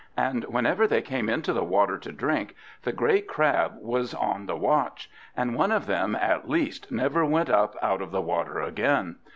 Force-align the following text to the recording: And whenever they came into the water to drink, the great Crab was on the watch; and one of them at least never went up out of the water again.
And 0.17 0.45
whenever 0.45 0.87
they 0.87 1.03
came 1.03 1.29
into 1.29 1.53
the 1.53 1.63
water 1.63 1.99
to 1.99 2.11
drink, 2.11 2.55
the 2.81 2.91
great 2.91 3.27
Crab 3.27 3.73
was 3.79 4.15
on 4.15 4.47
the 4.47 4.55
watch; 4.57 5.11
and 5.37 5.53
one 5.55 5.71
of 5.71 5.85
them 5.85 6.15
at 6.15 6.49
least 6.49 6.91
never 6.91 7.23
went 7.23 7.51
up 7.51 7.75
out 7.83 8.01
of 8.01 8.09
the 8.09 8.19
water 8.19 8.59
again. 8.61 9.17